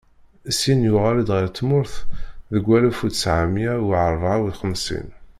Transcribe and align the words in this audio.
Syin 0.59 0.81
yuɣal-d 0.87 1.29
ɣer 1.35 1.47
tmurt 1.57 1.93
deg 2.53 2.63
walef 2.67 2.99
u 3.07 3.09
ttɛemya 3.11 3.73
u 3.85 3.89
ṛebɛa 4.11 4.35
u 4.45 4.49
xemsin. 4.59 5.07